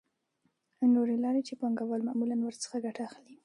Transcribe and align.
نورې 0.95 1.15
لارې 1.23 1.41
چې 1.47 1.53
پانګوال 1.61 2.01
معمولاً 2.07 2.35
ورڅخه 2.41 2.77
ګټه 2.85 3.01
اخلي 3.09 3.35